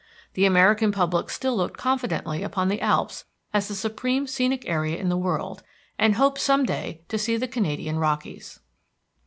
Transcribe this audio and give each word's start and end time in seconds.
The 0.33 0.45
American 0.47 0.91
public 0.91 1.29
still 1.29 1.55
looked 1.55 1.77
confidently 1.77 2.41
upon 2.41 2.69
the 2.69 2.81
Alps 2.81 3.25
as 3.53 3.67
the 3.67 3.75
supreme 3.75 4.25
scenic 4.25 4.67
area 4.67 4.97
in 4.97 5.09
the 5.09 5.15
world, 5.15 5.61
and 5.99 6.15
hoped 6.15 6.41
some 6.41 6.65
day 6.65 7.03
to 7.09 7.19
see 7.19 7.37
the 7.37 7.47
Canadian 7.47 7.99
Rockies. 7.99 8.61